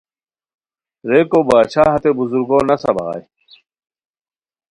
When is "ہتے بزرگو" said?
1.93-2.57